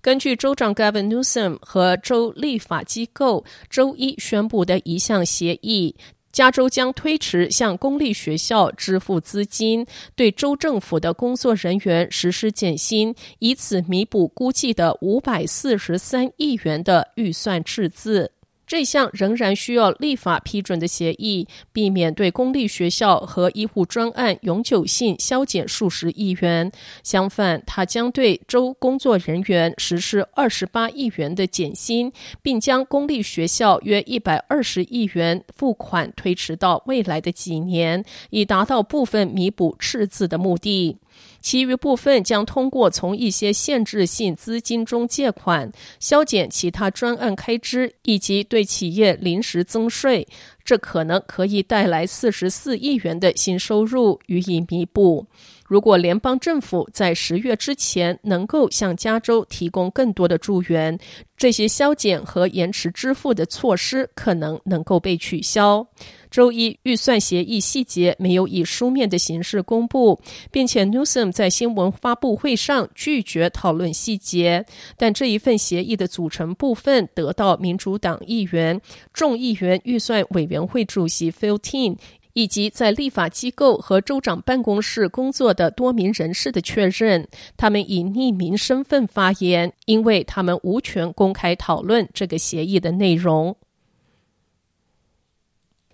[0.00, 5.94] 根据州长 Gavin Newsom 和州立法机构周一宣布的一项协议，
[6.30, 9.84] 加州将推迟向公立学校支付资金，
[10.14, 18.30] 对州政府的工作人员实施减薪，以此弥补估计的五百四十三亿元的预算赤字。
[18.68, 26.70] 这项仍然需要立法批准的协议，避免对公立学校和医护专案永久性削减数十亿元。
[27.02, 40.98] 相反，它将对州工作人员实施二十八亿元的减薪，并将公立学校约一百二十亿元付款推迟到未来的几年，以达到部分弥补赤字的目的。
[41.40, 50.26] 其余部分将通过从一些限制性资金中借款、削减其他专案开支以及对企业临时增税。
[50.68, 55.26] 这可能可以带来四十四亿元的新收入予以弥补。
[55.68, 60.98] 如果联邦政府在十月之前能够向加州提供更多的助援，
[61.36, 65.86] 这些削减和延迟支付的措施可能能够被取消。
[66.30, 70.20] 周一预算协议细节没有以书面的形式公布，
[70.50, 74.64] 并且 Newsom 在新闻发布会上拒绝讨论细节。
[74.98, 78.78] 但这一份协议的组成部分得到民主党议员、
[79.12, 81.96] 众议员预算委员会主席 Phil Teene
[82.38, 87.26] 以及在立法机构和州长办公室工作的多名人士的确认。
[87.56, 93.56] 他们以匿名身份发言，因为他们无权公开讨论这个协议的内容。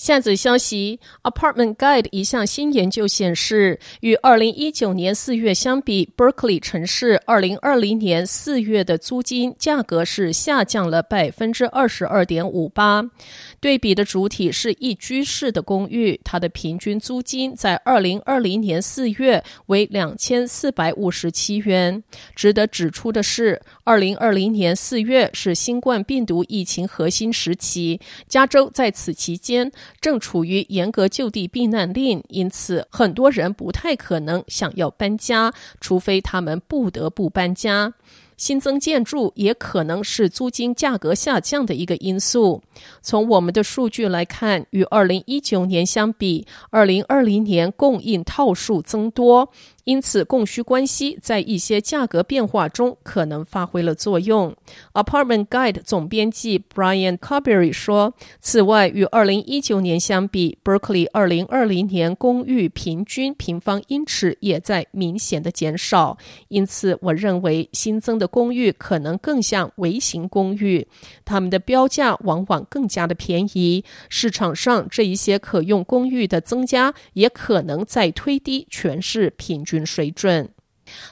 [0.00, 13.10] 下则消息，Apartment Guide 一项新研究显示，与二零一九年四月相比，Berkeley 城市二零二零年四月的租金价格是下降了百分之二十二点五八。
[13.60, 22.02] 对比的主体是一居室的公寓，它的平均租金在二零二零年四月为两千四百五十七元。
[22.34, 29.70] 值得指出的是，二零二零年四月是新冠病毒疫情核心时期，加州在此期间
[30.00, 37.94] 正处于严格就地避难令，因此很多人不太可能想要搬家，除非他们不得不搬家。
[38.36, 42.62] 新增建筑也可能是租金价格下降的一个因素。
[43.02, 49.52] 从我们的数据来看，与二零一九年相比，二零二零年供应套数增多。
[49.90, 54.54] 因此，供需关系在一些价格变化中可能发挥了作用。
[54.92, 66.16] Apartment Guide 总编辑 Brian Carberry 说：“此外，与二零一九年相比，Berkeley 二零二零年公寓平均平方英尺也在明显的减少。
[66.46, 70.86] 因此，我认为新增的公寓可能更像微型公寓，
[71.24, 73.84] 它们的标价往往更加的便宜。
[74.08, 80.50] 市场上这一些可用公寓的增加，也可能在推低全市平均。”水准。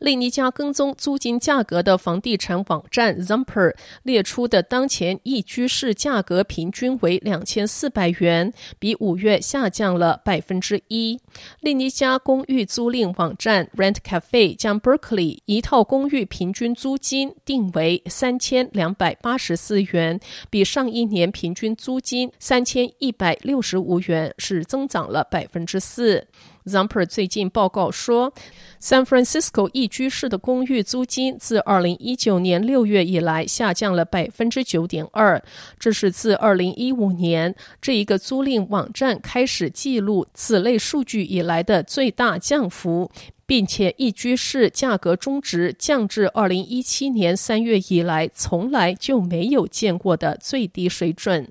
[0.00, 11.18] 另一家跟踪租金价格的房地产网站 Zumper 列出的当前一居室价格平均为两千四百元，比五月下降了百分之一。
[11.60, 26.26] 另一家公寓租赁网站 Rent Cafe 将 Berkeley 一套公寓平均租金定为三千两百八十四元，比上一年平均租金三千一百六十五元是增长了百分之四。
[26.64, 28.32] Zumper 最近报告说
[28.80, 35.42] ，San Francisco 一居室的公寓租金自二零一九年六月以来下降了百分之九点二，
[35.78, 43.10] 这是自二零一五年这一个租赁网站开始记录此类数据以来的最大降幅，
[43.44, 51.50] 并且一居室价格中值降至二零一七年三月以来从来就没有见过的最低水准。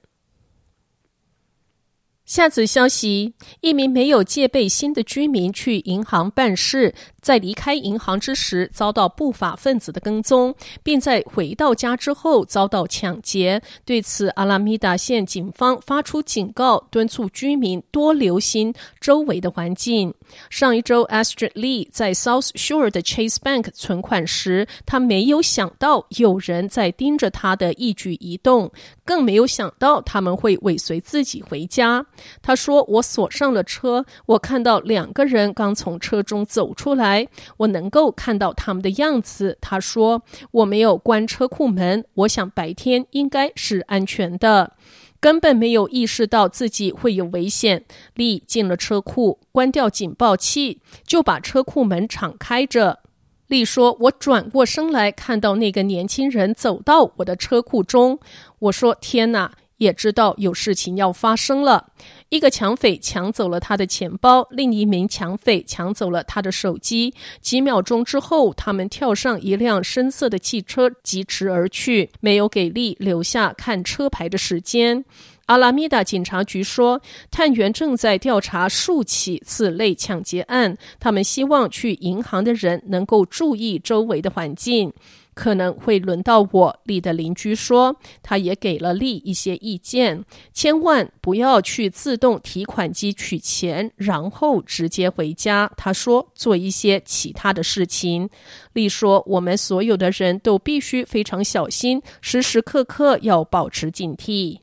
[2.31, 13.61] 下则消息：一名没有戒备心的居民去银行办事，在离开银行之时遭到不法分子的跟踪，并在回到家之后遭到抢劫。
[13.83, 20.13] 对此，阿拉米达县警方发出警告，敦促居民多留心周围的环境。
[20.49, 28.71] 上一周，Astrid Lee 在 South Shore 的 Chase Bank 存款时，他没有想到有人在盯着他的一举一动，
[29.03, 32.05] 更没有想到他们会尾随自己回家。
[32.41, 37.27] 他说：“我锁上了车，我看到两个人刚从车中走出来，
[37.57, 44.73] 我能够看到他们的样子。”他说：“我没有关车库门，我想白天应该是安全的，
[45.19, 47.85] 根本没有意识到自己会有危险。”
[48.15, 52.99] 丽进了车库，关掉警报器，就把车库门敞开着。
[53.47, 58.17] 丽说：“我转过身来，看到那个年轻人走到我的车库中。
[58.59, 61.87] 我说：‘天哪！’也知道有事情要发生了。
[62.29, 67.15] 一个抢匪抢走了他的钱包，另一名抢匪抢走了他的手机。
[67.41, 75.03] 几秒钟之后，他们跳上一辆深色的汽车，疾驰而去，没有给力留下看车牌的时间。”
[75.47, 80.77] 阿拉米达警察局说，探员正在调查数起此类抢劫案。
[80.97, 84.93] 他们希望去银行的人能够注意周围的环境。
[85.33, 86.79] 可能会轮到我。
[86.83, 90.23] 丽的邻居说，他也给了丽一些意见：
[90.53, 95.71] 千万不要去自动提款机取钱，然后直接回家。
[95.77, 98.29] 他说，做一些其他的事情。
[98.73, 104.59] 丽说，我们所有的人都必须非常小心，时时刻刻要保持警惕。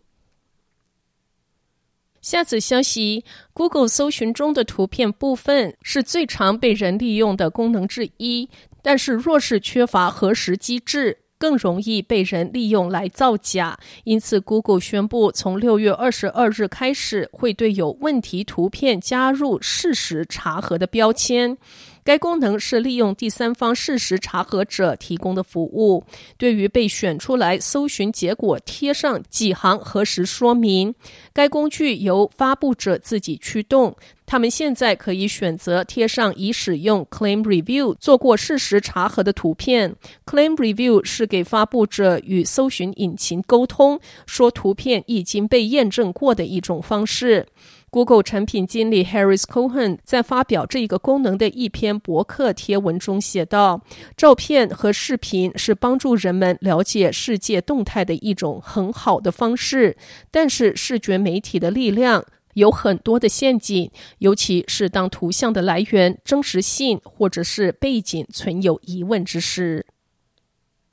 [2.20, 3.24] 下则消息
[3.54, 8.50] ：Google 搜寻中的图片部分是最常被人利用的功能之一，
[8.82, 13.78] 但是若是缺乏核实机制，更容易被人利用来造假。
[14.02, 21.56] 因此，Google 宣布从六月二十二日开始，会对有问题图片加入事实查核的标签。
[22.02, 26.04] 该功能是利用第三方事实查核者提供的服务，
[26.38, 30.94] 对于被选出来搜寻结果贴上几行核实说明。
[31.34, 33.94] 该工具由发布者自己驱动，
[34.28, 39.96] 他们现在可以选择贴上已使用 Claim Review 做过事实查核的图片。
[40.26, 47.46] Claim Review 是给发布者与搜寻引擎沟通，说图片已经被验证过的一种方式。
[47.90, 53.80] Google 产品经理 Harris Cohen 在发表这一个功能的一篇博客贴文中写道
[54.14, 59.96] ：“照片和视频是帮助人们了解世界动态的一种很好的方式，
[60.30, 62.22] 但是视觉媒体的力量
[62.58, 69.86] 有很多的陷阱，尤其是当图像的来源、真实性或者是背景存有疑问之时。”